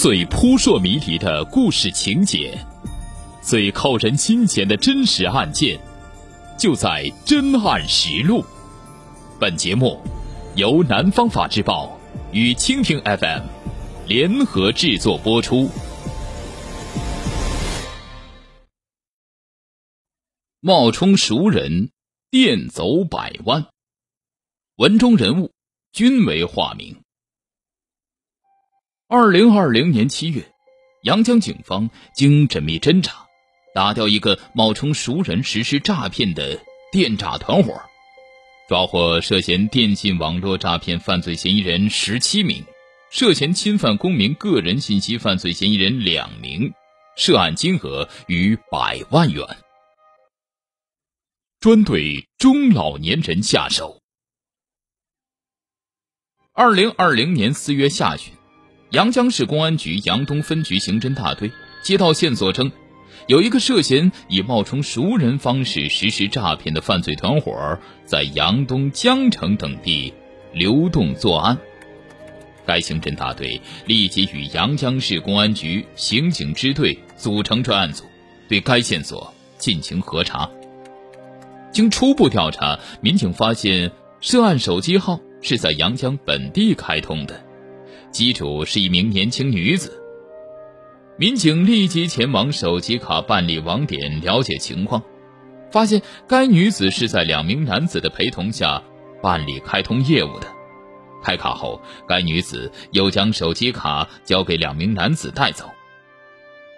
[0.00, 2.56] 最扑朔迷离的故事情节，
[3.42, 5.76] 最扣人心弦的真实案件，
[6.56, 8.40] 就在《真案实录》。
[9.40, 10.00] 本节目
[10.54, 11.98] 由南方法制报
[12.30, 13.42] 与蜻蜓 FM
[14.06, 15.68] 联合制作播出。
[20.60, 21.90] 冒充熟人
[22.30, 23.66] 电走百万，
[24.76, 25.50] 文中人物
[25.90, 26.94] 均为化名。
[29.10, 30.52] 二零二零年七月，
[31.00, 33.26] 阳江警方经缜密侦查，
[33.74, 36.60] 打掉一个冒充熟人实施诈骗的
[36.92, 37.80] 电诈团伙，
[38.68, 42.62] 抓获涉嫌电信网络诈骗犯罪嫌疑人十七名，
[43.10, 46.74] 涉嫌侵犯公民个人信息犯罪嫌疑人两名，
[47.16, 49.42] 涉案金额逾百万元。
[51.60, 54.02] 专对中老年人下手。
[56.52, 58.37] 二零二零年四月下旬。
[58.90, 61.52] 阳江市公安局阳东分局刑侦大队
[61.82, 62.72] 接到线索称，
[63.26, 70.14] 有一个涉嫌以冒充熟人方式实施诈骗的犯罪团伙在阳东江城等地
[70.54, 71.58] 流动作案。
[72.64, 78.04] 该刑侦大队立即与阳江市公安局刑警支队组成专案组，
[78.48, 80.50] 对该线索进行核查。
[81.72, 87.44] 经初步调查，民警发现涉案手机号是在阳江本地开通的。
[88.10, 90.02] 机主是一名年轻女子。
[91.16, 95.02] 民警立即前往手机卡办理网点了解情况，
[95.70, 98.82] 发现该女子是在两名男子的陪同下
[99.20, 100.46] 办理开通业务的。
[101.22, 105.68] 开卡后，该女子又将手机卡交给两名男子带走。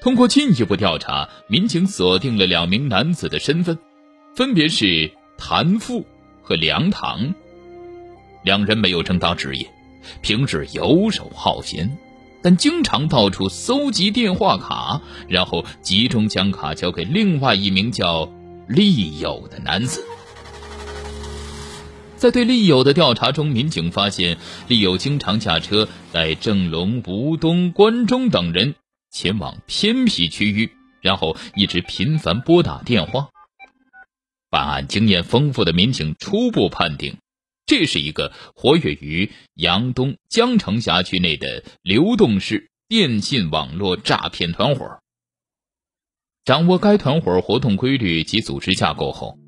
[0.00, 3.78] 通过进一步调查，民警锁定了两名男子的身份，
[4.34, 6.06] 分别是谭富
[6.42, 7.34] 和梁唐。
[8.42, 9.70] 两人没有正当职业。
[10.22, 11.96] 平日游手好闲，
[12.42, 18.32] 但经常到处搜集电话卡，然后集中将卡交给另外一名叫
[18.68, 20.04] 利友的男子。
[22.16, 24.36] 在对利友的调查中，民警发现
[24.68, 28.74] 利友经常驾车带郑龙、吴东、关中等人
[29.10, 33.28] 前往偏僻区域，然后一直频繁拨打电话。
[34.50, 37.16] 办案经验丰富的民警初步判定。
[37.70, 44.98] 这是一个活跃于阳东江城辖区内的流动式电信网络诈骗团伙。
[46.44, 49.38] 掌握该团伙活动规律及组织架构后，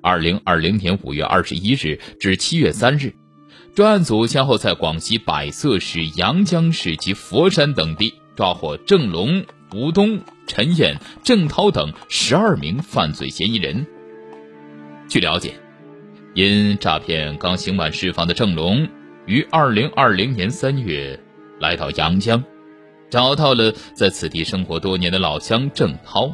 [0.00, 3.12] 二零二零年五月二十一日至七月三日，
[3.74, 9.44] 专案组先后在广西百色市、阳江市及佛山等地抓获郑龙、
[9.74, 13.84] 吴东、陈燕、郑涛等十二名犯罪嫌疑人。
[15.08, 15.65] 据了解。
[16.36, 18.86] 因诈骗刚刑满释放的郑龙，
[19.24, 21.18] 于二零二零年三月
[21.58, 22.44] 来到阳江，
[23.08, 26.30] 找到了在此地生活多年的老乡郑涛。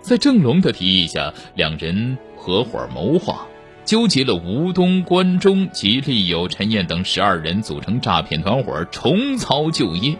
[0.00, 3.44] 在郑龙的提议下，两人合伙谋划，
[3.84, 10.16] 纠集了吴东、关中及利友、陈燕等十二人，组成诈骗团伙，重操旧业，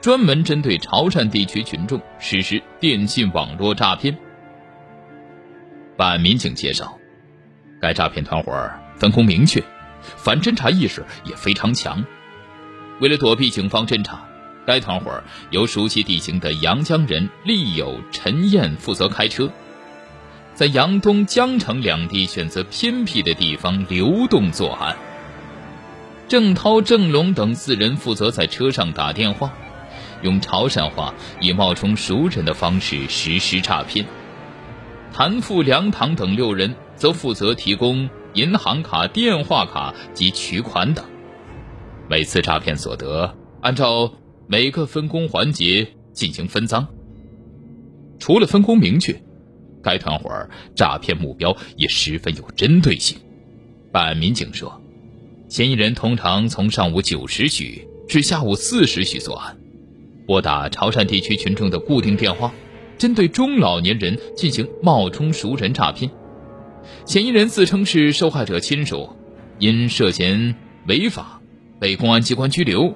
[0.00, 4.16] 专门针对潮汕地区群众实施电信网络诈骗。
[5.96, 6.96] 办案民警介绍。
[7.82, 9.60] 该诈骗团伙分工明确，
[10.16, 12.04] 反侦查意识也非常强。
[13.00, 14.24] 为了躲避警方侦查，
[14.64, 15.20] 该团伙
[15.50, 19.50] 由熟悉地形的阳江人利友、陈燕负责开车，
[20.54, 24.96] 在阳东、江城两地选择偏僻的地方流动作案。
[26.28, 29.52] 郑涛、郑龙等四人负责在车上打电话，
[30.22, 34.06] 用潮汕话以冒充熟人的方式实施诈骗。
[35.12, 36.76] 谭富、梁唐等六人。
[37.02, 41.04] 则负责提供银行卡、电话卡及取款等。
[42.08, 44.08] 每次诈骗所得，按照
[44.46, 46.86] 每个分工环节进行分赃。
[48.20, 49.20] 除了分工明确，
[49.82, 50.30] 该团伙
[50.76, 53.18] 诈骗目标也十分有针对性。
[53.90, 54.80] 办案民警说，
[55.48, 59.58] 嫌疑人通常从上午九时许至下午四时许作案，
[60.24, 62.54] 拨打潮汕地区群众的固定电话，
[62.96, 66.08] 针对中老年人进行冒充熟人诈骗。
[67.04, 69.16] 嫌疑人自称是受害者亲属，
[69.58, 70.54] 因涉嫌
[70.86, 71.40] 违法
[71.80, 72.94] 被公安机关拘留，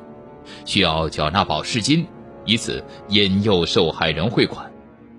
[0.64, 2.06] 需要缴纳保释金，
[2.44, 4.72] 以此引诱受害人汇款。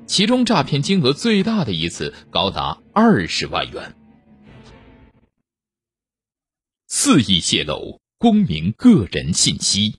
[0.06, 3.94] 其中诈骗金额最大的一次高达二十万元，
[6.88, 9.96] 肆意泄露公民个人信息。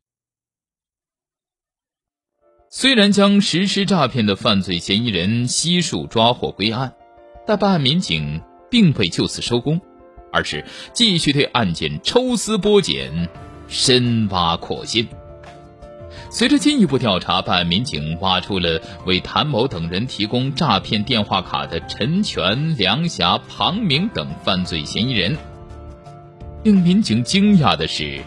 [2.71, 6.95] 虽然将实施诈骗的犯罪嫌疑人悉数抓获归案，
[7.47, 8.43] 但办案民警。
[8.71, 9.81] 并未就此收工，
[10.33, 13.29] 而是继续对案件抽丝剥茧、
[13.69, 15.07] 深挖扩线。
[16.31, 25.37] 随着进一步调查，办案民警挖出了为谭某等人提供诈骗电话卡的陈全、梁霞、庞明等犯罪嫌疑人。
[26.65, 28.21] 令民警惊讶的是，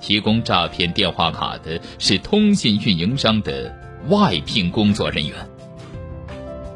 [0.00, 3.74] 提供诈骗电话卡的是通信运营商的
[4.08, 5.34] 外聘工作人员。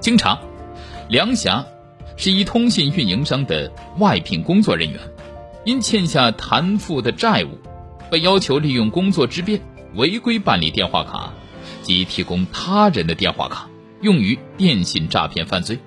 [0.00, 0.40] 经查，
[1.08, 1.64] 梁霞
[2.18, 4.98] 是一通信运营商的外聘工作人员，
[5.64, 7.56] 因欠下谭父的债务，
[8.10, 9.60] 被要求利用工作之便。
[9.94, 11.32] 违规办理电话卡，
[11.82, 13.68] 即提供他人的电话卡，
[14.02, 15.78] 用于电信诈骗犯罪。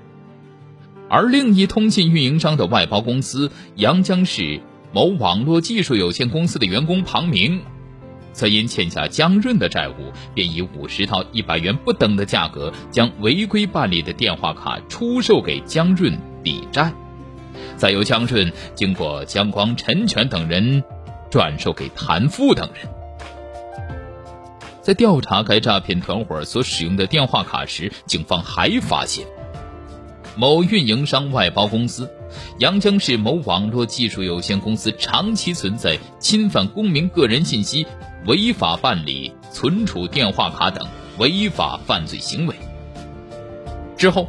[1.09, 4.61] 而另一通信运营商的外包公司阳江市
[4.93, 7.61] 某网络技术有限公司的员工庞明，
[8.33, 16.91] 则因欠下江润的债务，便以五十到一百元不等的价格，将违规办理的电话卡出售给江润抵债，
[17.75, 20.83] 再由江润经过江光、陈全等人
[21.29, 22.87] 转售给谭富等人。
[24.81, 29.27] 在调查该诈骗团伙所使用的电话卡时，警方还发现，
[30.35, 32.09] 某运营商外包公司
[32.59, 37.85] 阳江市某网络技术有限公司长期存在侵犯公民个人信息、
[38.25, 40.87] 违法办理、存储电话卡等
[41.17, 42.55] 违法犯罪行为。
[43.97, 44.27] 之后，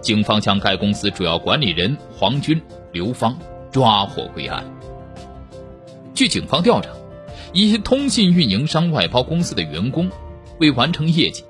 [0.00, 2.60] 警方将该公司主要管理人黄军、
[2.92, 3.36] 刘芳
[3.70, 4.64] 抓获归案。
[6.14, 6.90] 据警方调查。
[7.52, 10.10] 一些通信运营商外包公司的员工，
[10.58, 11.42] 为完成业绩，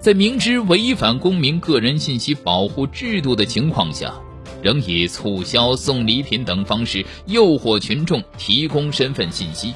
[0.00, 4.12] 在明知违反公民个人信息保护制度的情况下，
[4.62, 9.74] 仍以促销、送礼品等方式诱惑群众提供身份信息，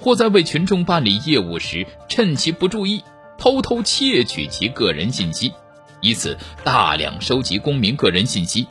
[0.00, 3.02] 或在为群众办理业务时趁其不注意，
[3.36, 5.52] 偷偷窃取其个人信息，
[6.00, 8.66] 以此大量收集公民个人信息。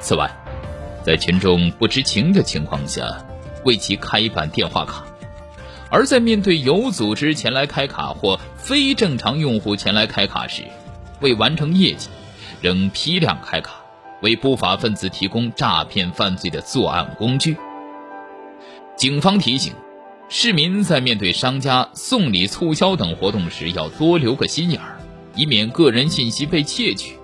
[0.00, 0.30] 此外，
[1.04, 3.24] 在群众不知情的情况下，
[3.64, 5.04] 为其开办电话卡。
[5.88, 10.62] 而在面对有组织前来开卡或非正常用户前来开卡时，
[11.20, 12.08] 为完成业绩，
[12.60, 13.79] 仍批量开卡，
[14.22, 17.56] 为不法分子提供诈骗犯罪的作案工具。
[18.96, 19.72] 警方提醒，
[20.28, 25.00] 市民在面对商家送礼促销等活动时，要多留个心眼儿，
[25.34, 27.16] 以免个人信息被窃取。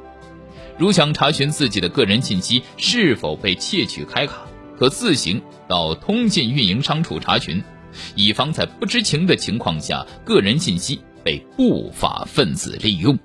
[0.79, 4.43] 如想查询自己的个人信息是否被窃取开卡，
[4.79, 7.63] 可自行到通信运营商处查询。
[8.15, 13.19] 以防在不知情的情况下，个人信息被不法分子利用。